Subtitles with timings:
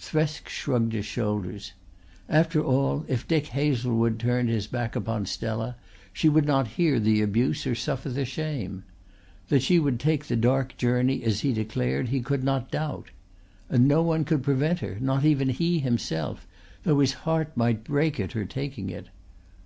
[0.00, 1.72] Thresk shrugged his shoulders.
[2.26, 5.76] After all if Dick Hazlewood turned his back upon Stella
[6.14, 8.84] she would not hear the abuse or suffer the shame.
[9.50, 13.10] That she would take the dark journey as she declared he could not doubt.
[13.68, 16.46] And no one could prevent her not even he himself,
[16.84, 19.08] though his heart might break at her taking it.